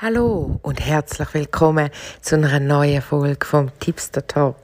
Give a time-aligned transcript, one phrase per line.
[0.00, 1.90] Hallo und herzlich willkommen
[2.20, 4.54] zu einer neuen Folge vom Tipster Talk.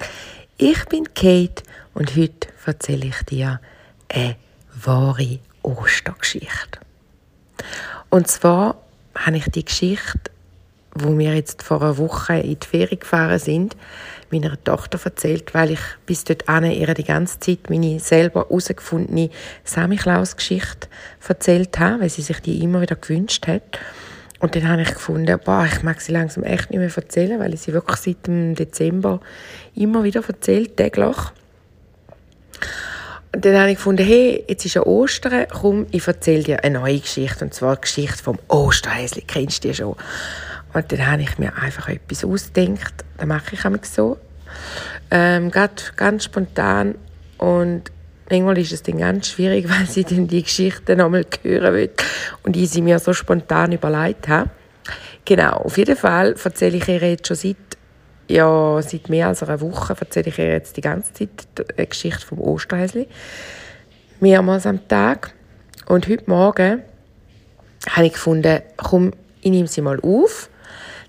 [0.59, 3.61] Ich bin Kate und heute erzähle ich dir
[4.09, 4.37] eine
[4.85, 6.79] wahre Ostergeschichte.
[8.11, 8.77] Und zwar
[9.17, 10.31] habe ich die Geschichte,
[10.95, 13.77] wo wir jetzt vor einer Woche in die Ferien gefahren sind,
[14.31, 19.31] meiner Tochter erzählt, weil ich bis dahin ihr die ganze Zeit meine selber herausgefundene
[19.65, 20.87] Samichlaus-Geschichte
[21.27, 23.81] erzählt habe, weil sie sich die immer wieder gewünscht hat.
[24.45, 27.55] Und dann habe ich gefunden, boah, ich mag sie langsam echt nicht mehr erzählen, weil
[27.55, 29.21] ich sie wirklich seit dem Dezember
[29.75, 31.17] immer wieder erzählt, täglich.
[33.35, 36.79] Und dann habe ich gefunden, hey, jetzt ist ja Ostern, komm, ich erzähle dir eine
[36.79, 39.97] neue Geschichte, und zwar die Geschichte vom Osterhäsli, kennst du die schon?
[40.75, 44.19] Und dann habe ich mir einfach etwas ausgedacht, das mache ich immer so,
[45.11, 46.97] ähm, ganz spontan
[47.39, 47.94] und
[48.31, 51.91] Manchmal ist es dann ganz schwierig, weil sie dann die Geschichte nochmal hören will
[52.43, 54.51] und ich sie mir so spontan überlegt habe.
[55.25, 57.57] Genau, auf jeden Fall erzähle ich ihr jetzt schon seit,
[58.29, 61.31] ja, seit mehr als einer Woche erzähle ich ihr jetzt die ganze Zeit
[61.79, 63.09] die Geschichte vom Osterhäsli.
[64.21, 65.33] Mehrmals am Tag.
[65.87, 66.83] Und heute Morgen
[67.91, 70.49] habe ich gefunden, komm, ich nehme sie mal auf.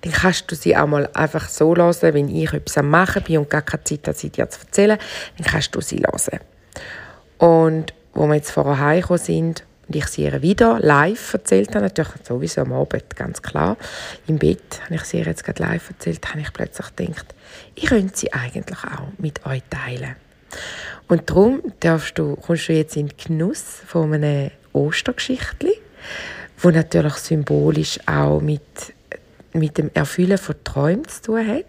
[0.01, 3.39] Dann kannst du sie auch mal einfach so hören, wenn ich etwas am Machen bin
[3.39, 4.99] und gar keine Zeit habe, sie dir zu erzählen,
[5.37, 6.39] dann kannst du sie hören.
[7.45, 11.81] Und wo wir jetzt vorher heimgekommen sind und ich sie ihr wieder live erzählt habe,
[11.81, 13.77] natürlich sowieso am Abend, ganz klar,
[14.25, 17.35] im Bett habe ich sie ihr jetzt gerade live erzählt, habe ich plötzlich gedacht,
[17.75, 20.15] ich könnte sie eigentlich auch mit euch teilen.
[21.07, 25.73] Und darum darfst du, kommst du jetzt in den Genuss von einem Ostergeschichtli,
[26.57, 28.63] wo natürlich symbolisch auch mit,
[29.53, 31.65] mit dem Erfüllen von Träumen zu tun hat.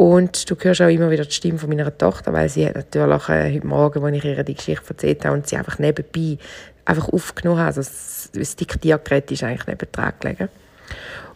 [0.00, 3.28] Und du hörst auch immer wieder die Stimme von meiner Tochter, weil sie hat natürlich
[3.28, 6.38] äh, heute Morgen, als ich ihr die Geschichte erzählt habe, und sie einfach nebenbei
[6.86, 7.66] einfach aufgenommen hat.
[7.66, 10.48] Also das, das Diktiergerät ist eigentlich neben dran gelegen.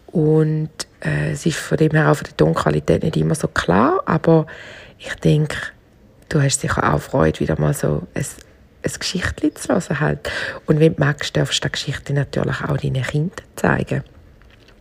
[0.06, 0.70] Und
[1.00, 4.46] äh, es ist von dem her auch von der Tonqualität nicht immer so klar, aber
[4.98, 5.58] ich denke,
[6.30, 8.24] du hast sicher auch Freude, wieder mal so ein,
[8.82, 10.00] ein Geschichtchen zu hören.
[10.00, 10.30] Halt.
[10.64, 14.04] Und wenn du magst, darfst du die Geschichte natürlich auch deinen Kindern zeigen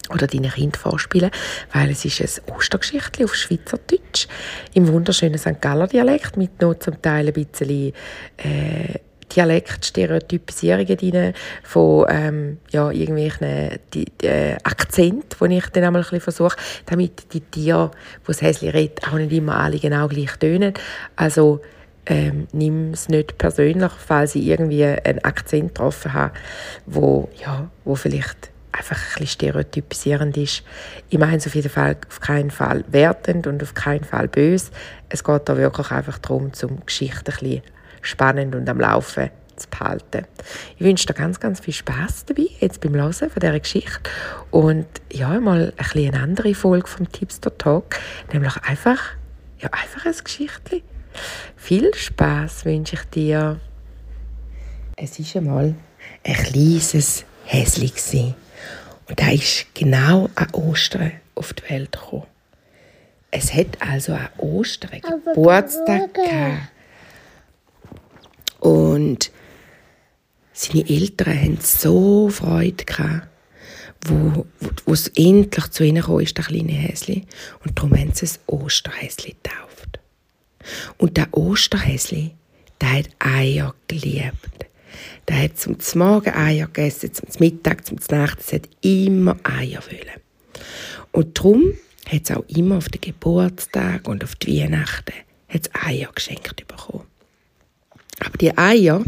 [0.09, 1.31] oder deinen Kindern vorspielen,
[1.71, 4.27] weil es ist ein Ostergeschichtli auf Schweizerdeutsch
[4.73, 5.61] im wunderschönen St.
[5.61, 7.93] Galler Dialekt mit noch zum Teil ein bisschen
[8.37, 8.99] äh,
[9.35, 13.79] Dialektstereotypisierungen drin von ähm, ja, irgendwelchen
[14.21, 18.69] äh, Akzenten, die ich dann einmal ein bisschen versuche, damit die Tiere, die das Häschen
[18.69, 20.73] redet, auch nicht immer alle genau gleich tönen.
[21.15, 21.61] Also
[22.05, 26.33] ähm, nimm es nicht persönlich, falls sie irgendwie einen Akzent getroffen haben,
[26.85, 30.63] wo, ja, wo vielleicht einfach ein bisschen stereotypisierend ist.
[31.09, 34.71] Ich meine es auf jeden Fall auf keinen Fall wertend und auf keinen Fall böse.
[35.09, 37.61] Es geht da wirklich einfach darum, zum Geschichte ein bisschen
[38.01, 40.25] spannend und am Laufen zu behalten.
[40.77, 44.09] Ich wünsche dir ganz, ganz viel Spaß dabei, jetzt beim Hören von dieser Geschichte.
[44.51, 47.99] Und ja, mal ein bisschen eine andere Folge vom Tipster Talk,
[48.31, 48.99] nämlich einfach,
[49.59, 50.81] ja, einfach ein Geschichtchen.
[51.55, 53.59] Viel Spaß wünsche ich dir.
[54.95, 55.75] Es ist einmal
[56.23, 58.42] ein kleines Häschen.
[59.07, 62.27] Und er ist genau an Ostern auf die Welt gekommen.
[63.31, 66.69] Es hat also an Ostern Geburtstag gehabt.
[68.59, 69.31] Und
[70.53, 73.27] seine Eltern hatten so Freude gehabt,
[74.05, 77.25] wo, wo, wo es endlich zu ihnen kam, ist, der kleine Häsli.
[77.63, 79.99] Und darum haben sie es Osterhäsli getauft.
[80.97, 82.31] Und der Osterhäsli,
[82.79, 84.65] der hat Eier geliebt.
[85.27, 88.39] Der hat zum Morgen Eier gegessen, zum Mittag, zum Nacht.
[88.39, 90.21] Es hat immer Eier wollen.
[91.11, 91.73] Und darum
[92.11, 95.13] hat es auch immer auf den Geburtstag und auf die Weihnachten
[95.47, 97.05] hat's Eier geschenkt bekommen.
[98.19, 99.03] Aber die Eier,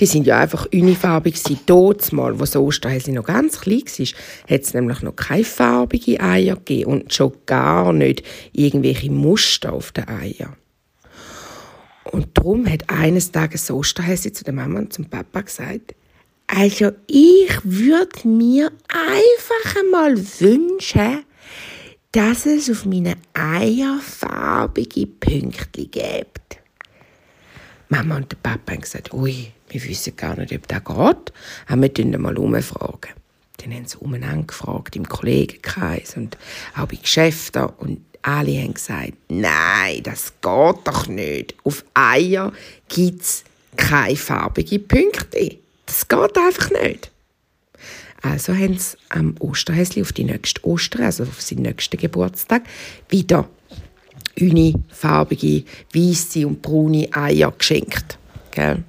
[0.00, 1.34] die sind ja einfach unifarbig.
[1.66, 4.06] Dort mal, wo das noch ganz klein war,
[4.50, 8.22] hat es nämlich noch keine farbigen Eier gegeben und schon gar nicht
[8.52, 10.56] irgendwelche Muster auf den Eiern.
[12.04, 15.94] Und darum hat eines Tages das Osterhäschen zu der Mama und zum Papa gesagt,
[16.46, 21.24] also ich würde mir einfach einmal wünschen,
[22.10, 26.58] dass es auf meine Eier farbige Pünktchen gibt.
[27.88, 31.32] Mama und der Papa haben gesagt, ui, wir wissen gar nicht, ob das geht,
[31.68, 33.12] aber wir fragen mal umfragen.
[33.58, 36.36] Dann haben sie umeinander gefragt, im Kollegenkreis und
[36.76, 41.54] auch bei Geschäften und alle haben gesagt, nein, das geht doch nicht.
[41.64, 42.52] Auf Eier
[42.88, 43.44] gibt es
[43.76, 45.58] keine farbigen Punkte.
[45.86, 47.10] Das geht einfach nicht.
[48.22, 52.62] Also haben sie am Osterhäsli auf die nächste Ostern, also auf seinen nächsten Geburtstag,
[53.08, 53.48] wieder
[54.90, 58.18] farbige, weiße und braune Eier geschenkt.
[58.52, 58.84] Gell?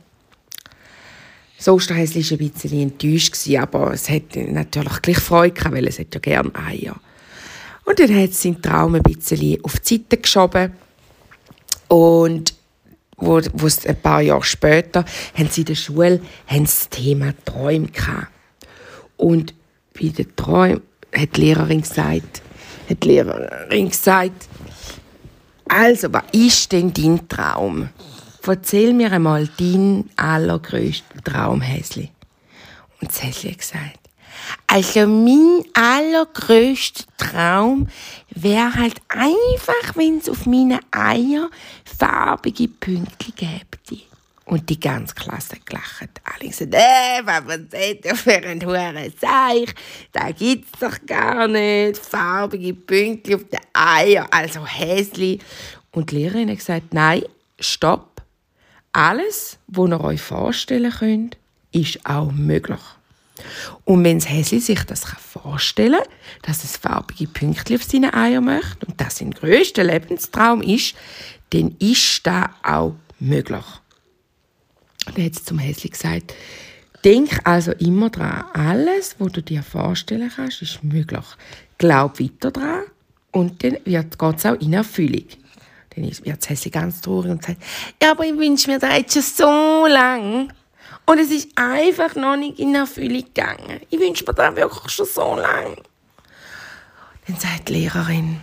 [1.57, 6.13] Das Osterhäschen war ein bisschen enttäuscht, aber es hat natürlich gleich Freude weil es hat
[6.13, 7.00] ja gerne Eier.
[7.85, 10.74] Und dann hat es seinen Traum ein bisschen auf die Seite geschoben.
[11.88, 12.53] Und
[13.18, 17.88] wo, wo ein paar Jahre später haben sie in der Schule sie das Thema Träume
[17.88, 18.27] gehabt.
[19.18, 19.53] Und
[19.94, 20.81] bei den Träumen
[21.15, 22.41] hat die Lehrerin gesagt,
[22.89, 24.47] hat die Lehrerin gesagt,
[25.68, 27.89] also, was ist denn dein Traum?
[28.45, 32.09] Erzähl mir einmal deinen allergrößten Traum, Häsli.
[33.00, 34.00] Und das Häsli hat gesagt,
[34.68, 37.88] also mein allergrößter Traum
[38.30, 41.50] wäre halt einfach, wenn es auf meine Eier
[41.97, 44.03] farbige Pünktchen gäbe.
[44.45, 46.09] Und die ganze Klasse gelacht.
[46.25, 49.74] Alle gesagt, äh, was seht ihr für ein hoher Seich?
[50.12, 51.97] Da gibt's doch gar nicht.
[51.97, 55.39] Farbige Pünktchen auf den Eier, also hässlich.
[55.91, 57.24] Und die Lehrerin hat gesagt, nein,
[57.57, 58.21] stopp.
[58.91, 61.38] Alles, was ihr euch vorstellen könnt,
[61.71, 62.81] ist auch möglich.
[63.86, 68.42] Und wenn das Häsli sich das vorstellen kann, dass es farbige Pünktchen auf seine Eier
[68.42, 70.95] möchte und das sein grösster Lebenstraum ist,
[71.51, 73.66] dann ist das auch möglich.
[75.07, 76.34] Und dann hat sie zum Häsli gesagt,
[77.04, 81.25] denk also immer daran, alles, was du dir vorstellen kannst, ist möglich.
[81.78, 82.84] Glaub weiter daran
[83.31, 85.25] und dann geht es auch in Erfüllung.
[85.95, 87.62] Dann wird das Häsli ganz traurig und sagt,
[88.01, 90.48] ja, aber ich wünsche mir das jetzt schon so lange.
[91.06, 93.82] Und es ist einfach noch nicht in Erfüllung gegangen.
[93.90, 95.76] Ich wünsche mir das wirklich schon so lange.
[97.28, 98.42] Dann sagt die Lehrerin,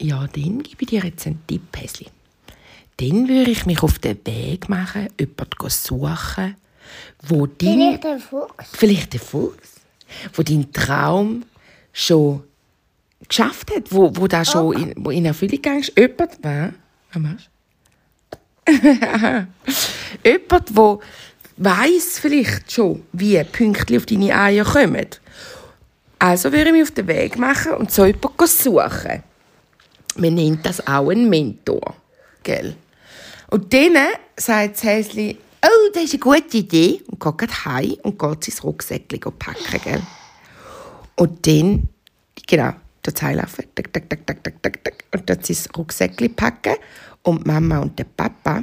[0.00, 2.06] ja, dann gebe ich dir jetzt einen Tipp, Häsli.
[2.98, 6.56] Dann würde ich mich auf den Weg machen, jemanden suchen,
[7.22, 7.98] wo dein...
[8.00, 8.68] Vielleicht ein Fuchs.
[8.72, 9.80] Vielleicht ein Fuchs.
[10.32, 11.44] Wo dein Traum
[11.92, 12.44] schon
[13.28, 15.92] geschafft hat, wo, wo da schon in, wo in Erfüllung gegangen ist.
[15.98, 16.38] Jemand?
[17.12, 17.56] Was machst du?
[20.24, 21.00] Jemand, wo
[21.56, 25.06] weiß vielleicht schon, wie Pünktchen auf deine Eier kommen.
[26.18, 29.22] Also würde ich mich auf den Weg machen und so jemanden suchen.
[30.16, 31.94] Man nennt das auch einen Mentor.
[32.42, 32.74] Gell?
[33.50, 33.96] Und dann
[34.36, 37.02] sagt das Häschen, oh, das ist eine gute Idee.
[37.06, 39.80] Und geht gleich heim und geht sein Rucksäckchen packen.
[39.84, 40.02] Gell?
[41.16, 41.88] Und dann,
[42.46, 42.72] genau,
[43.02, 46.76] dort heimlaufen, tak, tak, tak, tak, tak, tak, und dort sein Rucksäckchen packen.
[47.22, 48.62] Und Mama und der Papa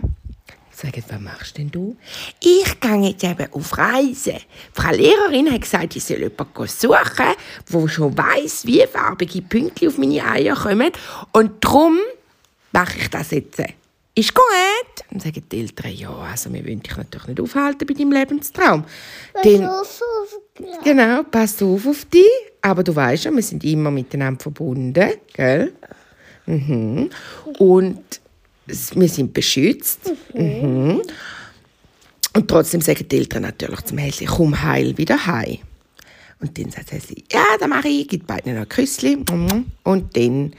[0.83, 1.95] sagen, was machst denn du?
[2.39, 4.35] Ich gehe jetzt eben auf Reisen.
[4.35, 7.35] Die Frau Lehrerin hat gesagt, ich soll jemanden suchen,
[7.71, 10.91] der schon weiss, wie farbige Pünktchen auf meine Eier kommen.
[11.31, 11.97] Und darum
[12.71, 13.61] mache ich das jetzt.
[14.15, 14.43] Ist gut?
[15.09, 18.83] Dann sagen die Eltern, ja, also wir wollen dich natürlich nicht aufhalten bei deinem Lebenstraum.
[19.33, 19.69] Dann,
[20.83, 22.23] genau, pass auf auf dich.
[22.61, 25.73] Aber du weißt ja, wir sind immer miteinander verbunden, gell?
[26.45, 27.09] Mhm.
[27.57, 28.21] Und
[28.65, 30.11] wir sind beschützt.
[30.33, 31.01] Mhm.
[32.35, 35.59] Und trotzdem sagen die Eltern natürlich zum Häschen, komm heil wieder heim.
[36.39, 39.25] Und dann sagt Häschen, ja, das mache ich, gibt beiden noch ein Küsschen.
[39.83, 40.53] Und dann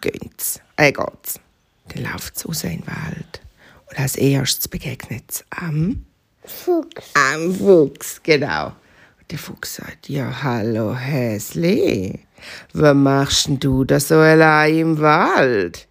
[0.00, 0.60] geht's.
[0.76, 1.40] Äh, geht's.
[1.88, 3.40] Dann läuft es raus in den Wald.
[3.88, 6.04] Und als erstes begegnet es am,
[6.44, 7.10] Fuchs.
[7.14, 8.66] am Fuchs, genau.
[8.66, 12.20] Und der Fuchs sagt, ja, hallo Häsli,
[12.72, 15.88] was machst denn du da so allein im Wald?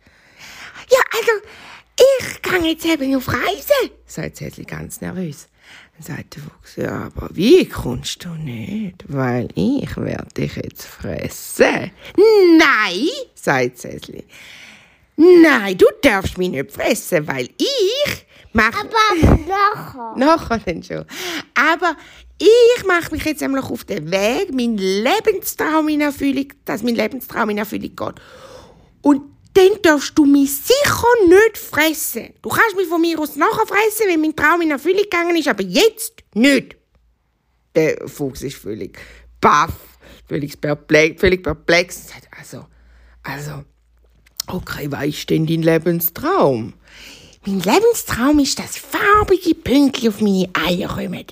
[0.93, 1.31] Ja, also,
[1.97, 5.47] ich kann jetzt eben auf Reise, sagt Häsli ganz nervös.
[5.93, 9.03] Dann sagt der Fuchs, ja, aber wie kommst du nicht?
[9.07, 11.91] Weil ich werde dich jetzt fressen.
[12.57, 14.23] Nein, sagt Häsli.
[15.15, 18.79] Nein, du darfst mich nicht fressen, weil ich mache...
[18.79, 20.13] Aber nachher.
[20.17, 21.05] Nachher dann schon.
[21.53, 21.95] Aber
[22.39, 27.51] ich mache mich jetzt einmal auf den Weg, mein Lebenstraum in Erfüllung, dass mein Lebenstraum
[27.51, 28.15] in Erfüllung geht.
[29.01, 32.33] Und dann darfst du mich sicher nicht fressen.
[32.41, 35.47] Du kannst mich von mir aus nachher fressen, wenn mein Traum in Erfüllung gegangen ist,
[35.47, 36.75] aber jetzt nicht.
[37.75, 38.97] Der Fuchs ist völlig
[39.39, 39.73] baff,
[40.27, 42.07] völlig perplex, völlig perplex.
[42.39, 42.65] Also,
[43.23, 43.63] also,
[44.47, 46.73] okay, was ist denn dein Lebenstraum?
[47.45, 51.25] Mein Lebenstraum ist, dass farbige Pünktchen auf meine Eier kommen.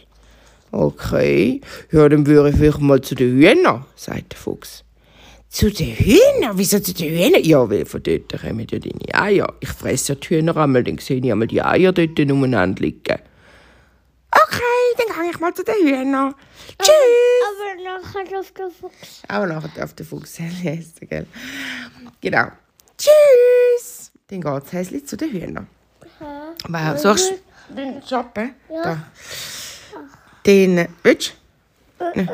[0.71, 1.61] Okay,
[1.91, 4.83] ja, dann würde ich vielleicht mal zu den Hühnern, sagt der Fuchs.
[5.51, 6.57] Zu den Hühnern?
[6.57, 7.43] Wieso zu den Hühnern?
[7.43, 9.53] Ja, weil von dort kommen ja deine Eier.
[9.59, 13.17] Ich fresse ja die Hühner einmal, dann sehe ich einmal die Eier dort umeinander liegen.
[14.31, 14.61] Okay,
[14.97, 16.33] dann gehe ich mal zu den Hühnern.
[16.81, 16.93] Tschüss!
[17.49, 19.23] Aber nachher auf den Fuchs.
[19.27, 21.27] Aber nachher darf der Fuchs essen, gell?
[22.21, 22.47] Genau.
[22.97, 24.13] Tschüss!
[24.27, 25.67] Dann geht das Häschen zu den Hühnern.
[26.69, 27.33] Was suchst
[27.69, 27.75] du?
[27.75, 28.55] Den Shoppen?
[28.69, 28.83] Ja.
[28.83, 29.03] Da.
[30.45, 31.33] Den, willst
[31.99, 32.25] du?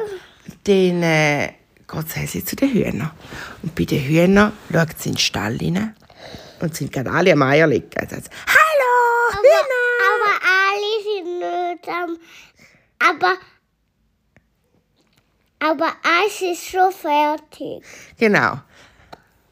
[0.64, 1.54] Dann äh,
[1.88, 3.12] geht das Häschen zu den Hühnern.
[3.64, 5.96] Und bei den Hühnern schaut sie in den Stall rein.
[6.60, 7.90] Und sind gerade alle am Eier liegen.
[7.94, 9.84] Sagt, Hallo, Hühner!
[10.10, 10.34] Aber
[10.66, 12.18] alle sind nicht am
[13.00, 13.38] Aber,
[15.60, 17.84] aber eins ist schon fertig.
[18.18, 18.60] Genau.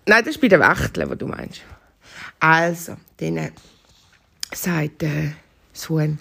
[0.07, 1.61] Nein, das ist bei den Wachteln, was du meinst.
[2.39, 3.51] Also, äh,
[4.53, 5.31] sagt äh,
[5.73, 6.19] das Huhn,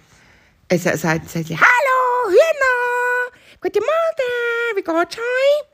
[0.69, 3.33] äh, sa- sagt, sagt sie, «Hallo, Hühner!
[3.61, 5.74] Guten Morgen, wie geht's euch?»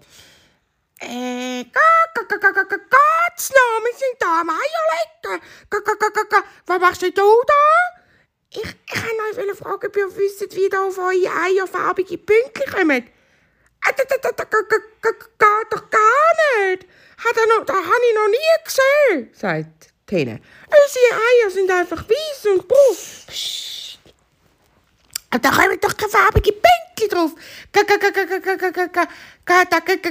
[1.03, 7.23] Äh, えー、かーかかかかかかーつのおみせんとまよれっかかかかか、was machst du da?
[8.53, 12.91] Ich, kann euch fragen, ob ihr wie da auf eure eierfarbige Pünktchen kommen.
[12.91, 16.35] Äh, da, geht doch gar
[16.69, 16.87] nicht.
[17.67, 20.41] Da habe ich noch nie gesehen, sagt Tene.
[20.67, 22.97] Unsere Eier sind einfach weiß und braun.
[25.31, 27.33] Da kommen doch keine farbigen Bänke drauf.
[27.73, 27.83] Da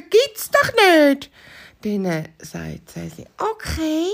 [0.09, 1.29] gibt's doch nicht.
[1.81, 4.07] Dann sagt sie, okay,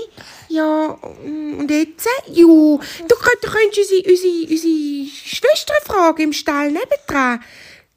[0.48, 2.08] ja, und jetzt?
[2.28, 7.42] Ja, du, könnt, du könntest unsere, unsere, unsere Schwester fragen im Stall nebendran.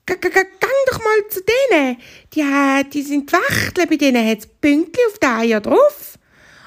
[0.07, 1.97] G -g -g Gang doch mal zu denen.
[2.33, 6.17] Die, die sind Wachteln, bei denen hat's Pünktchen auf der Eier drauf.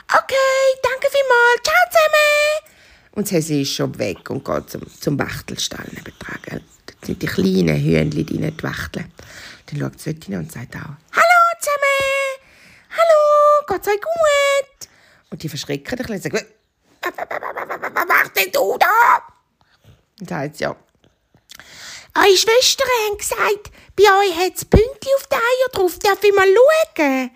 [0.07, 1.63] Okay, danke vielmals.
[1.65, 2.72] Ciao zusammen.
[3.13, 6.39] Und sie ist schon weg und geht zum, zum Wachtelstall nebendran.
[6.45, 6.63] gell.
[6.87, 8.27] Dort sind die kleinen Hühnchen drin,
[8.57, 9.13] die Wachteln.
[9.67, 12.41] Dann schaut sie dort hinein und sagt auch, «Hallo zusammen!
[12.91, 14.89] Hallo, geht's euch gut?»
[15.31, 16.47] Und die verschrecken ein bisschen und sagen,
[17.03, 19.23] «Was- machst denn du da?»
[20.19, 20.77] Dann sagt sie, «Ja,
[22.15, 25.99] eure Schwestern haben gesagt, bei euch hat es Pünktchen auf den Eier drauf.
[25.99, 26.47] Darf ich mal
[26.97, 27.31] schauen?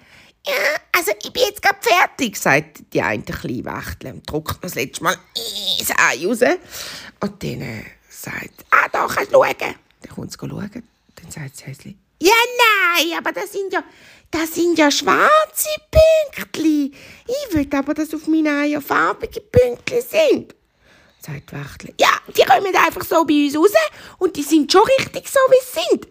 [0.47, 0.53] Ja,
[0.93, 4.75] also ich bin jetzt gerade fertig, sagt die eine kleine Wachtel und druckt noch das
[4.77, 5.17] letzte Mal
[5.79, 6.41] das Ei raus.
[7.21, 9.57] Und dann äh, sagt ah, da kannst du schauen.
[9.59, 10.71] Dann kommt sie schauen.
[11.17, 12.33] Dann sagt sie Häsli, ja,
[12.95, 13.83] nein, aber das sind ja,
[14.31, 15.69] das sind ja schwarze
[16.33, 16.95] Pünktchen.
[17.27, 20.55] Ich will aber, dass auf meinen Eier farbige Pünktchen sind
[21.27, 21.95] sagt die Wachtel.
[22.01, 23.73] Ja, die kommen einfach so bei uns raus
[24.19, 26.09] und die sind schon richtig so, wie sie sind.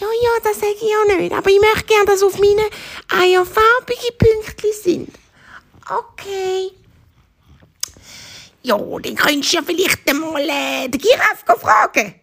[0.00, 2.70] Ja, ja, das sage ich ja nicht, aber ich möchte gerne, dass auf meinen
[3.08, 5.14] Eier farbige Pünktchen sind.
[5.86, 6.70] Okay.
[8.62, 12.14] Ja, dann könntest du ja vielleicht einmal äh, den Giraffe fragen.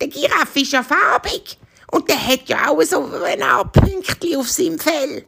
[0.00, 1.58] Der Giraffe ist ja farbig
[1.90, 5.26] und der hat ja auch so eine Art Pünktchen auf seinem Fell.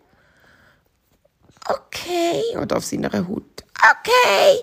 [1.68, 2.42] Okay.
[2.56, 3.64] Oder auf seiner Haut.
[3.78, 4.60] Okay.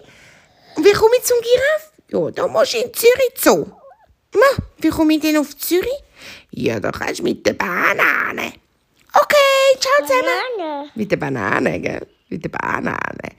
[0.75, 1.91] Und wie komme ich zum Giraffe?
[2.07, 3.65] Ja, da musst du in Zürich Zoo.
[4.33, 5.89] Ma, wie komme ich denn auf Zürich?
[6.51, 8.53] Ja, da kannst du mit der Banane.
[9.13, 10.23] Okay, ciao zusammen.
[10.57, 10.89] Banane.
[10.95, 12.07] Mit der Banane, gell?
[12.29, 13.29] Mit der Banane.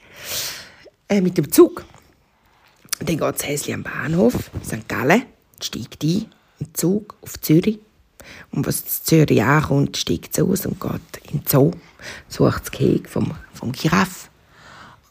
[1.08, 1.84] Äh, mit dem Zug.
[3.00, 4.88] Dann geht das Häschen am Bahnhof, St.
[4.88, 5.24] Gallen,
[5.60, 6.26] steigt ein,
[6.60, 7.80] im Zug auf Zürich.
[8.52, 11.72] Und was in Zürich ankommt, steigt sie aus und geht in den Zoo,
[12.28, 14.28] sucht das Gehege vom, vom Giraffe.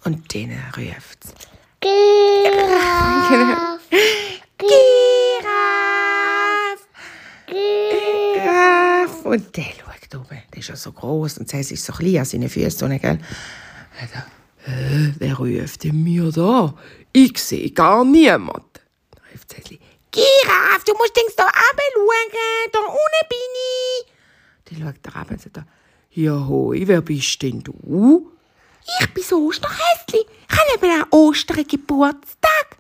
[0.06, 1.34] Und dann ruft sie.
[1.82, 3.80] Giraffe.
[4.58, 5.74] Giraffe!
[7.48, 8.04] Giraffe.
[8.34, 9.23] Giraffe!
[9.34, 12.26] Und der schaut oben, der ist ja so groß und das ist so klein an
[12.26, 12.92] seinen Füßen?
[12.92, 13.24] Er sagt,
[14.64, 16.76] «Hä, wer ruft denn mir da?
[17.12, 18.82] Ich sehe gar niemand.
[19.10, 19.80] Dann ruft Cäsli,
[20.12, 22.40] Giraffe, du musst links da runter
[22.74, 24.06] da unten bin ich.
[24.66, 25.68] Dann schaut er runter und sagt,
[26.12, 28.32] ja hoi, wer bist denn du?
[29.00, 30.28] Ich bin das Osterhäsli.
[30.48, 32.78] Ich habe eben an Ostern Geburtstag.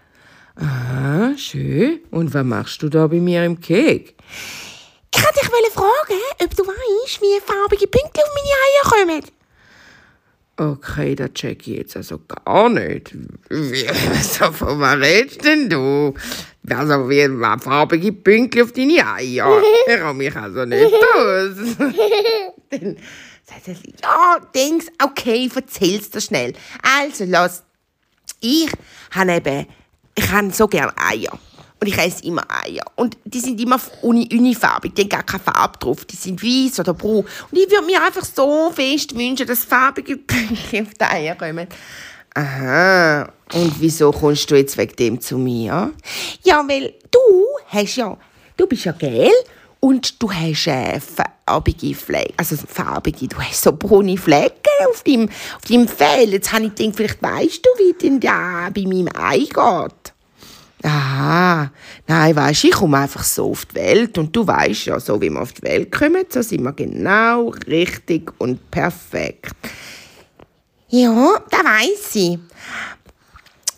[0.55, 2.01] Ah, schön.
[2.11, 4.15] Und was machst du da bei mir im Keg?
[5.15, 9.23] Ich wollte dich fragen, ob du weißt, wie farbige Pünktchen auf meine Eier kommen.
[10.55, 13.15] Okay, das check ich jetzt also gar nicht.
[13.49, 16.13] Wie, also, von was redest denn du?
[16.69, 17.27] Also, wie
[17.59, 19.61] farbige Pünktchen auf deine Eier?
[19.87, 21.55] Ich kann mich also nicht aus.
[22.69, 22.97] Dann
[23.45, 26.53] sagt er, ja, denkst, okay, erzähl's dir schnell.
[26.81, 27.63] Also, los.
[28.39, 28.69] Ich
[29.11, 29.67] habe eben,
[30.15, 31.39] ich habe so gerne Eier.
[31.83, 32.85] Und ich esse immer Eier.
[32.95, 36.05] Und die sind immer uni unifarbig, die haben gar keine Farbe drauf.
[36.05, 37.25] Die sind weiß oder braun.
[37.51, 41.67] Und ich würde mir einfach so fest wünschen, dass farbige Pünktchen auf die Eier kommen.
[42.35, 43.23] Aha.
[43.53, 45.91] Und wieso kommst du jetzt wegen dem zu mir?
[46.43, 47.19] Ja, weil du
[47.67, 48.17] hast ja,
[48.55, 49.29] du bist ja gel
[49.81, 55.27] und du hast äh, farbige Flecken, also farbige, du hast so braune Flecken auf deinem,
[55.27, 56.29] auf deinem Fell.
[56.29, 60.12] Jetzt habe ich gedacht, vielleicht weißt du, wie denn da bei meinem Ei geht.
[60.85, 61.71] Aha,
[62.07, 65.29] nein, weisst, ich komme einfach so auf die Welt und du weißt ja, so wie
[65.29, 69.55] wir auf die Welt kommen, so sind wir genau richtig und perfekt.
[70.89, 72.37] Ja, das weiss ich.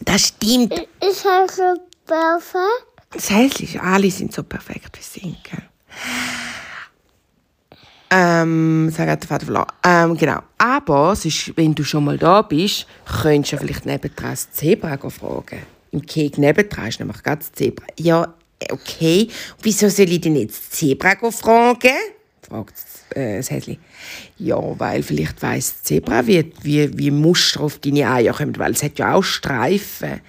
[0.01, 0.73] Das stimmt.
[0.73, 2.85] Ich heiße perfekt.
[3.11, 5.37] Das Häsliche, alle sind so perfekt, wie sie?
[8.09, 9.67] Ähm, sag der Vater verloren.
[9.83, 10.39] Ähm, genau.
[10.57, 12.87] Aber es ist, wenn du schon mal da bist,
[13.21, 15.74] könntest du vielleicht nebendran das Zebra fragen.
[15.91, 17.85] Im Keg nebendran ist nämlich das Zebra.
[17.99, 18.33] Ja,
[18.71, 19.27] Okay,
[19.61, 21.91] wieso soll ich denn jetzt das Zebra fragen?
[22.41, 22.73] fragt
[23.09, 23.77] äh, das Häschen.
[24.37, 28.71] Ja, weil vielleicht weiss das Zebra, wie, wie, wie Muster auf deine Eier kommen, weil
[28.71, 30.21] es hat ja auch Streifen.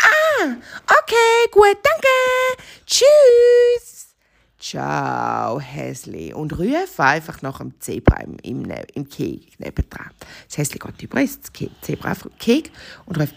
[0.00, 2.64] Ah, okay, gut, danke.
[2.86, 4.06] Tschüss.
[4.58, 6.32] Ciao, Häsli.
[6.32, 10.10] Und ruf einfach nach dem Zebra im, im, Ne- im Keg nebendran.
[10.48, 12.70] Das Häsli geht über ins Ke- Zebra auf den Keg
[13.04, 13.34] und ruft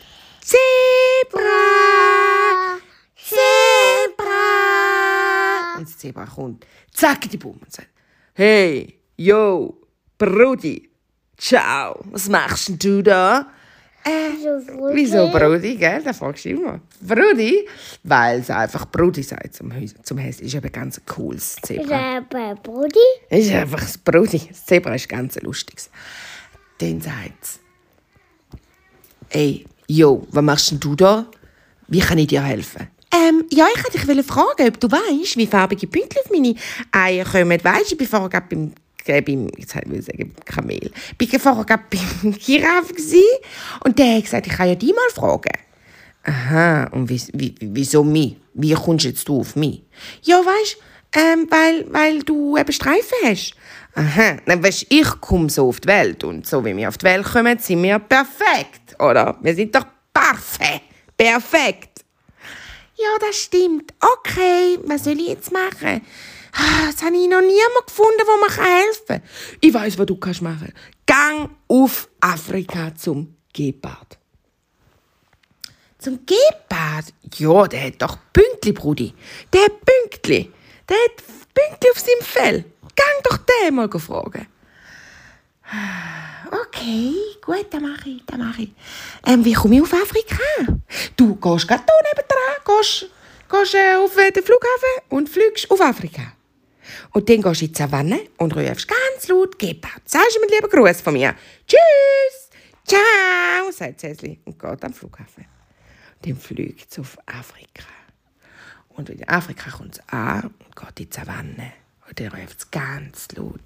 [0.50, 1.50] Zebra,
[3.16, 4.48] Zebra.
[5.78, 7.90] Und das Zebra kommt, zack, die Bumm und sagt,
[8.34, 9.78] hey, yo,
[10.18, 10.90] Brudi,
[11.38, 13.48] ciao, was machst denn du da?
[14.42, 14.50] So
[14.94, 16.02] Wieso Brudi, gell?
[16.02, 16.80] Da fragst du immer.
[17.02, 17.68] Brudi?
[18.04, 20.46] Weil es einfach Brudi sagt zum, Häus- zum Häschen.
[20.48, 22.18] Ist eben ganz ein cooles Zebra.
[22.18, 22.98] Ist bei Brudi?
[23.30, 24.42] Ist einfach das Brudi.
[24.48, 25.92] Das Zebra ist ganz ein lustiges.
[26.80, 27.60] Dann sagt es,
[29.30, 31.26] ey, jo, was machst denn du da?
[31.88, 32.88] Wie kann ich dir helfen?
[33.12, 36.54] Ähm, ja, ich wollte dich fragen, ob du weißt, wie farbige Pünktchen auf meine
[36.92, 37.60] Eier kommen.
[37.64, 38.72] Weisst du, ich bin vorher gerade beim,
[39.06, 40.92] äh, beim jetzt will sagen, Kamel.
[41.20, 42.94] Ich war vorher gerade beim Giraffe
[43.84, 45.58] und der hat gesagt, ich kann ja die mal fragen.
[46.24, 48.36] Aha, und wie, wie, wieso mich?
[48.54, 49.82] Wie kommst jetzt du auf mich?
[50.22, 50.78] Ja, weißt
[51.14, 53.54] ähm, weil, weil du eben Streifen hast.
[53.96, 57.06] Aha, dann weisst ich komme so auf die Welt und so wie wir auf die
[57.06, 59.38] Welt kommen, sind wir perfekt, oder?
[59.42, 60.82] Wir sind doch parfait,
[61.18, 62.06] perfekt.
[62.96, 63.94] Ja, das stimmt.
[64.00, 66.02] Okay, was soll ich jetzt machen?
[66.54, 69.22] Ah, Das habe ich noch niemand gefunden, wo mir helfen kann.
[69.62, 70.74] Ich weiß, was du kannst machen.
[71.06, 74.18] Gang auf Afrika zum Gepard.
[75.98, 77.06] Zum Gepard?
[77.38, 79.14] Ja, der hat doch Pünktli, Brudi.
[79.54, 80.52] Der hat Pünktli.
[80.90, 82.66] Der hat Pünktli auf seinem Fell.
[82.96, 84.48] Gang doch den mal fragen.
[86.52, 87.14] Okay,
[87.46, 88.72] gut, dann mache ich, dann mache ich.
[89.28, 90.40] Ähm, wie komme ich auf Afrika?
[91.16, 93.08] Du gehst gerade hier nebendran, gehst,
[93.50, 96.34] gehst äh, auf äh, den Flughafen und fliegst auf Afrika.
[97.12, 100.02] Und dann gehst du in die Savanne und rufst ganz laut Gepard.
[100.06, 101.36] Sagst du mir lieber Gruß von mir.
[101.68, 102.50] Tschüss,
[102.88, 105.46] ciao, sagt Cäsli und geht am Flughafen.
[106.24, 107.86] Dann fliegt es auf Afrika.
[109.00, 111.72] Und in Afrika kommt es an und geht in die Savanne.
[112.06, 113.62] Und dann ruft es ganz laut.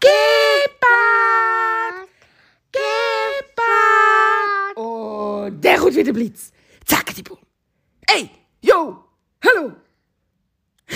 [0.00, 2.08] Gepard!
[2.72, 4.76] Gepard!
[4.76, 6.50] Und der kommt wieder Blitz.
[6.86, 7.36] Zack, die Boom.
[8.06, 8.30] Ey,
[8.62, 9.04] yo,
[9.44, 9.74] hallo.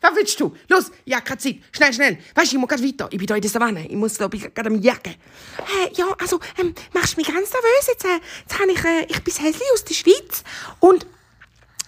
[0.00, 0.56] Was willst du?
[0.68, 1.56] Los, ja, keine Zeit.
[1.72, 2.18] Schnell, schnell.
[2.34, 3.08] Weißt du, ich muss gerade weiter.
[3.10, 3.86] Ich bin hier in der Savanne.
[3.86, 5.14] Ich muss, glaube ich, gerade am Jagen.
[5.58, 7.86] Äh, ja, also, ähm, machst du mich ganz nervös.
[7.86, 10.42] Jetzt, äh, jetzt habe ich, äh, ich bin Häsli aus der Schweiz.
[10.80, 11.06] Und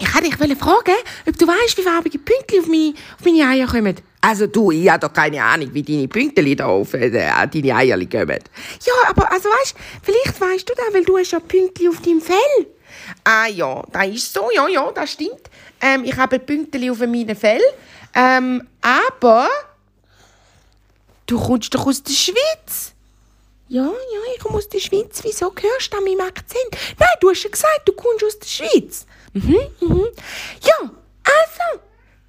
[0.00, 0.94] ich wollte dich fragen,
[1.28, 3.96] ob du weißt, wie farbige Pünktchen auf meine, auf meine Eier kommen.
[4.22, 7.98] Also du, ich habe doch keine Ahnung, wie deine Pünktchen da auf äh, deine Eier
[8.06, 8.38] kommen.
[8.84, 12.20] Ja, aber also weißt, vielleicht weißt du das, weil du hast ja Pünktchen auf deinem
[12.20, 12.66] Fell.
[13.24, 15.50] Ah ja, das ist so, ja, ja, das stimmt.
[15.80, 17.62] Ähm, ich habe Pünktchen auf meinem Fell.
[18.14, 19.48] Ähm, aber
[21.26, 22.92] du kommst doch aus der Schweiz.
[23.68, 25.20] Ja, ja, ich komme aus der Schweiz.
[25.22, 26.70] Wieso hörst du an meinem Akzent?
[26.98, 29.06] Nein, du hast ja gesagt, du kommst aus der Schweiz.
[29.32, 30.08] Mhm, mhm.
[30.62, 31.80] Ja, also,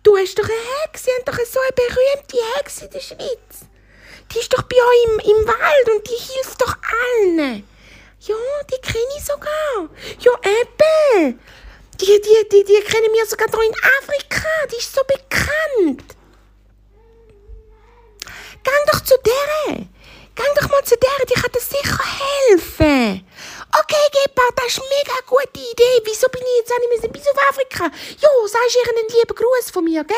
[0.04, 3.66] du hast doch eine Hexe, ihr habt doch so eine berühmte Hexe in der Schweiz.
[4.32, 7.68] Die ist doch bei euch im, im Wald und die hilft doch allen.
[8.22, 8.36] Ja,
[8.72, 9.90] die kenne ich sogar.
[10.20, 11.40] Ja, eben.
[12.00, 14.48] Die, die, die, die kennen wir sogar hier in Afrika.
[14.72, 16.16] Die ist so bekannt.
[18.64, 19.88] Gang doch zu der.
[20.36, 22.00] Gang doch mal zu der, die kann dir sicher
[22.48, 23.28] helfen.
[23.80, 26.02] Okay, Gepard, das ist eine mega gute Idee.
[26.04, 27.86] Wieso bin ich jetzt nicht mehr bis auf Afrika?
[28.20, 30.18] Jo, sagst ihr einen lieben Gruß von mir, gell?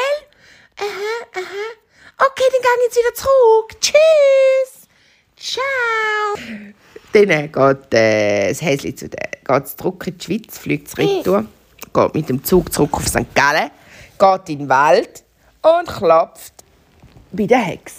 [0.79, 1.65] Aha, aha.
[2.17, 3.79] Okay, dann gang ich jetzt wieder zurück.
[3.79, 4.87] Tschüss.
[5.37, 6.73] Ciao.
[7.13, 11.45] Dann äh, geht äh, das Häschen zu der, geht zurück in die Schweiz, fliegt retour,
[11.93, 13.35] geht mit dem Zug zurück auf St.
[13.35, 13.69] Gallen,
[14.17, 15.23] geht in den Wald
[15.61, 16.53] und klopft
[17.31, 17.93] bei der Hex.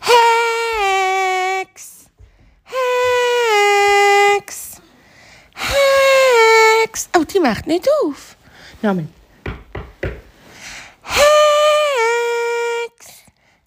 [0.00, 0.51] Hex!
[6.92, 7.08] Hex!
[7.16, 8.36] Oh, die macht nicht auf.
[8.82, 9.08] Nochmal.
[11.02, 11.22] Hex!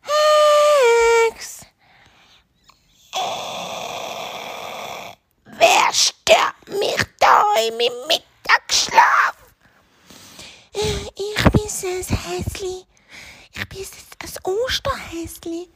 [0.04, 1.62] Hex!
[5.46, 9.38] Wer stört mich da in meinem Mittagsschlaf?
[10.74, 12.86] Ich bin das Häsli.
[13.54, 13.88] Ich bin
[14.20, 15.72] das Osterhäsli.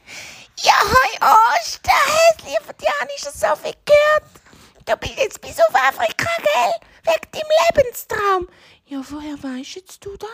[0.62, 1.16] Ja, hoi
[1.58, 4.49] Osterhäsli, von dir habe ich schon so viel gehört.
[4.86, 6.72] Du bist jetzt bis auf Afrika, gell?
[7.04, 8.48] Wegen deinem Lebenstraum.
[8.86, 10.26] Ja, woher weißt jetzt du da?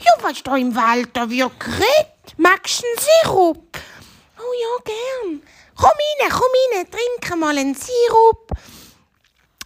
[0.00, 2.34] Ja, weißt du, im Wald, da wird geredet.
[2.36, 3.78] Magst du einen Sirup?
[4.38, 5.42] Oh ja, gern.
[5.76, 8.52] Komm rein, komm rein, trink mal einen Sirup.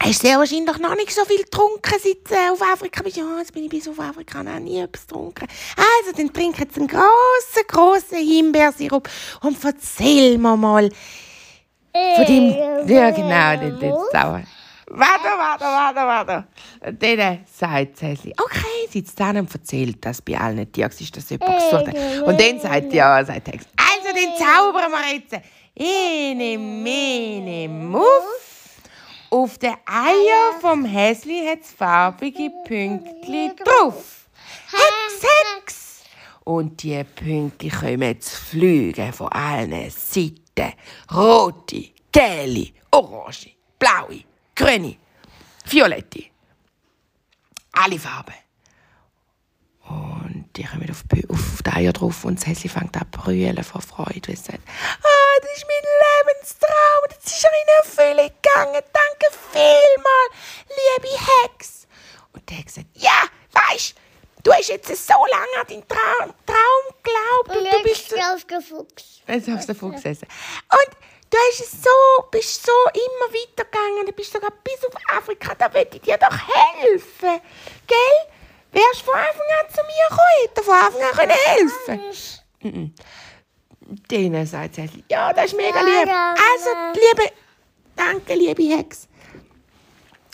[0.03, 3.17] hast sehr wahrscheinlich noch nicht so viel getrunken, seit du äh, auf Afrika bist.
[3.17, 5.47] Ja, jetzt bin ich bis auf Afrika noch nie etwas getrunken.
[5.77, 9.09] Also, dann trink jetzt einen grossen, grossen Himbeersirup
[9.43, 10.91] und erzähl mir mal
[11.93, 12.89] von dem...
[12.89, 14.43] Ja, genau, den, den Sauer.
[14.93, 16.45] Warte, warte, warte, warte.
[16.85, 21.31] Und dann sagt Cäsli, okay, sitzt dann und erzählt das bei allen Tieren, ist das
[21.31, 22.23] jemand gesucht hat.
[22.27, 25.41] Und dann sagt ja, sagt Hex, also den zaubern wir jetzt.
[25.77, 28.81] Ene, mene, muff.
[29.31, 34.27] Auf den Eier vom Häsli hat es farbige Pünktchen drauf.
[34.73, 36.03] Hex, Hex!
[36.43, 40.40] Und die Pünktchen kommen jetzt fliegen von allen Seiten.
[41.13, 44.97] Rote, gelbe, orange, blaue, grüne,
[45.65, 46.25] violette.
[47.73, 48.35] Alle Farben.
[49.89, 53.65] Und die kommen auf, auf die Eier drauf und das Häschen fängt an zu brüllen
[53.65, 54.33] vor Freude.
[54.33, 58.83] es sagt, ah, das ist mein Lebenstraum, das ist ja in Erfüllung gegangen.
[58.93, 60.27] Danke vielmal,
[60.69, 61.87] liebe Hex.
[62.33, 63.97] Und die Hex sagt, ja, weisst,
[64.45, 66.60] du hast jetzt so lange an deinen Traum, Traum
[67.03, 69.23] geglaubt und, du bist auf der Fuchs.
[69.27, 70.29] Jetzt auf den Fuchs essen.
[70.71, 70.97] Und
[71.31, 74.07] du hast es so, bist so immer weitergegangen.
[74.07, 75.55] Du bist sogar bis auf Afrika.
[75.55, 76.37] Da will ich dir doch
[76.83, 77.41] helfen.
[77.87, 78.33] Gell?
[78.73, 81.37] Wärst von Anfang an zu mir gekommen, hätte von Anfang an können
[82.63, 82.95] helfen
[84.11, 86.09] Denen sagt sie, ja, das ist mega lieb.
[86.09, 87.33] Also, liebe,
[87.97, 89.09] danke, liebe Hex.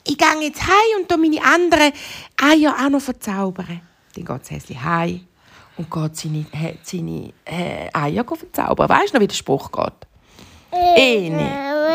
[0.05, 1.93] Ich gehe jetzt heim und meine anderen
[2.41, 3.81] Eier auch noch verzaubern.
[4.15, 5.27] Dann geht das Häschen heim
[5.77, 6.47] und geht seine,
[6.83, 8.89] seine äh, Eier verzaubern.
[8.89, 9.93] Weißt du noch, wie der Spruch geht?
[10.73, 11.51] Ene,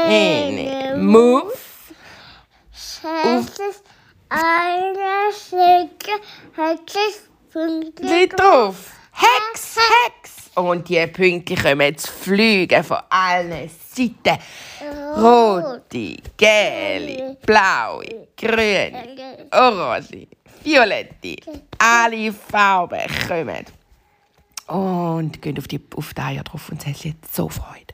[0.09, 1.93] ene, muff.
[2.83, 3.83] Es ist
[4.29, 6.11] eine Schicke,
[6.55, 8.91] hat es Pünktchen drauf.
[9.11, 10.51] Hex, Hex.
[10.55, 14.37] Und die Pünktchen kommen jetzt fliegen von allen Seiten.
[15.17, 20.27] Rote, gelbe, blaue, grüne, orange,
[20.63, 21.37] violette.
[21.77, 23.65] Alle Farben kommen.
[24.67, 27.93] Und gehen auf die, auf die Eier drauf und sie hat so Freude.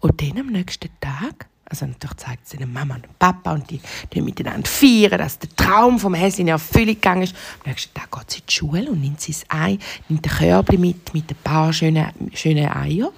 [0.00, 3.80] Und dann am nächsten Tag, also natürlich zeigt sie den Mama und Papa und die,
[4.12, 7.34] die miteinander feiern, dass der Traum vom Häschen in Erfüllung gegangen ist.
[7.64, 10.80] Am nächsten Tag geht sie in die Schule und nimmt das Ei, nimmt den Körbchen
[10.80, 13.10] mit, mit ein paar schönen, schönen Eiern.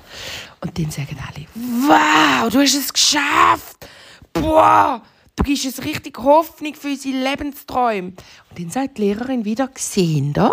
[0.60, 1.46] Und dann sagen alle,
[1.88, 3.88] wow, du hast es geschafft!
[4.32, 5.02] Boah,
[5.36, 8.08] du gibst uns richtig Hoffnung für unsere Lebensträume.
[8.08, 10.52] Und dann sagt die Lehrerin wieder, gesehen da?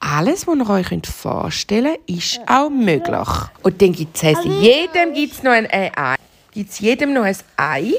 [0.00, 3.28] Alles, was ihr euch vorstellen könnt, ist auch möglich.
[3.62, 6.16] Und dann gibt es jedem gibt's noch ein Ei.
[6.52, 7.94] Gibt's jedem noch ein Ei,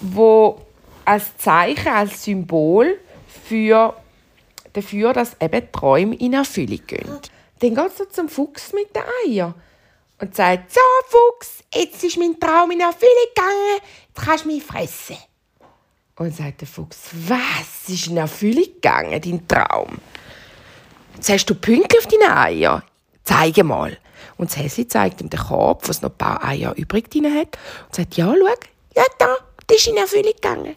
[0.00, 0.60] wo
[1.06, 2.98] als Zeichen, als Symbol
[3.48, 3.94] für
[4.74, 7.18] dafür, dass eben Träume in Erfüllung gehen.
[7.60, 9.54] Dann geht es zum Fuchs mit den Eiern
[10.20, 14.62] und sagt, so Fuchs, jetzt ist mein Traum in Erfüllung gegangen, jetzt kannst du mich
[14.62, 15.16] fressen.
[16.16, 19.98] Und sagt der Fuchs, was ist in Erfüllung gegangen, dein Traum?
[21.14, 22.82] Jetzt hast du Pünktchen auf deinen Eier.
[23.22, 23.96] Zeige mal.
[24.36, 27.58] Und das Häschen zeigt ihm den Korb, was noch ein paar Eier übrig drin hat.
[27.86, 28.46] Und sagt, ja, schau,
[28.96, 30.76] ja, da, das ist in Erfüllung gegangen.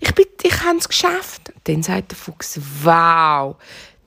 [0.00, 0.10] Ich,
[0.42, 1.50] ich habe es geschafft.
[1.54, 3.56] Und dann sagt der Fuchs, wow,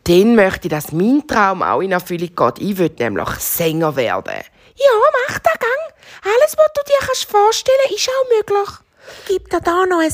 [0.04, 2.60] dann möchte ich, dass mein Traum auch in Erfüllung geht.
[2.60, 4.44] Ich will nämlich Sänger werden.
[4.78, 4.92] Ja,
[5.28, 5.94] mach den Gang.
[6.24, 8.70] Alles, was du dir kannst vorstellen ist auch möglich.
[9.28, 10.14] Gib dir da noch ein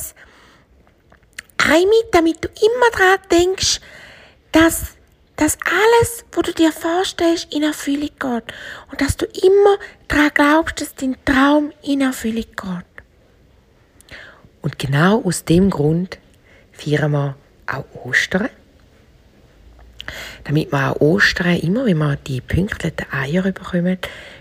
[1.58, 3.82] Ei mit, damit du immer daran denkst,
[4.52, 4.95] dass,
[5.36, 8.54] dass alles, was du dir vorstellst, in Erfüllung geht.
[8.91, 12.93] Und dass du immer daran glaubst, dass dein Traum in Erfüllung geht.
[14.62, 16.19] Und genau aus dem Grund
[16.71, 17.36] feiern wir
[17.67, 18.49] auch Ostern.
[20.43, 23.97] Damit wir auch Ostern immer, wenn wir die pünktlichen Eier bekommen,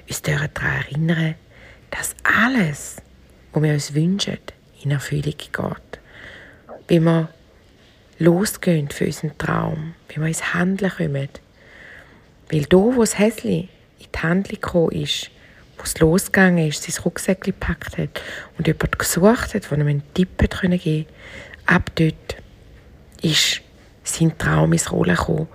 [0.08, 1.34] uns daran erinnern,
[1.90, 2.96] dass alles,
[3.52, 4.38] was wir uns wünschen,
[4.82, 6.00] in Erfüllung geht.
[6.88, 7.28] Wenn wir
[8.22, 11.28] losgehen für unseren Traum, wenn wir ins Handeln kommen.
[12.50, 15.30] Weil da, wo das Häsli in die Handlung gekommen ist,
[15.76, 18.22] wo es losgegangen ist, sein Rucksäckchen gepackt hat
[18.56, 21.06] und jemand gesucht hat, der ihm einen Tipp geben
[21.66, 22.36] ab dort
[23.22, 23.61] ist
[24.04, 25.48] sein Traum ins Rollen gekommen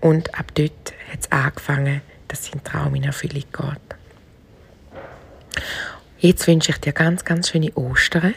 [0.00, 3.96] und ab dort hat es angefangen, dass sein Traum in Erfüllung geht.
[6.18, 8.34] Jetzt wünsche ich dir ganz, ganz schöne Ostern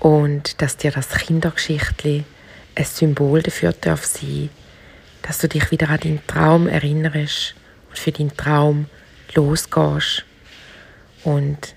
[0.00, 2.24] und dass dir das Kindergeschichtli
[2.74, 4.50] ein Symbol dafür darf sein,
[5.22, 7.54] dass du dich wieder an deinen Traum erinnerst
[7.88, 8.86] und für deinen Traum
[9.34, 10.24] losgehst
[11.22, 11.74] und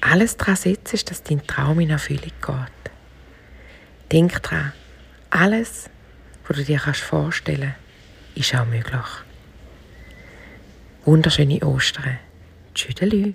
[0.00, 2.92] alles daran setzt, dass dein Traum in Erfüllung geht.
[4.12, 4.72] Denk dran,
[5.32, 5.88] alles,
[6.46, 7.74] was du dir kannst vorstellen
[8.34, 9.00] ist auch möglich.
[11.04, 12.18] Wunderschöne Ostern.
[12.74, 13.34] Tschüdelü.